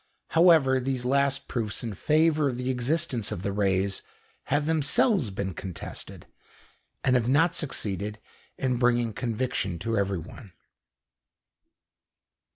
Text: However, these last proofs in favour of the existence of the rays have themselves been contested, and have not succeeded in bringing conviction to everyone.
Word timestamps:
However, 0.29 0.79
these 0.79 1.05
last 1.05 1.47
proofs 1.47 1.83
in 1.83 1.93
favour 1.93 2.49
of 2.49 2.57
the 2.57 2.71
existence 2.71 3.31
of 3.31 3.43
the 3.43 3.51
rays 3.51 4.01
have 4.45 4.65
themselves 4.65 5.29
been 5.29 5.53
contested, 5.53 6.25
and 7.03 7.15
have 7.15 7.29
not 7.29 7.53
succeeded 7.53 8.19
in 8.57 8.77
bringing 8.77 9.13
conviction 9.13 9.77
to 9.77 9.95
everyone. 9.99 10.53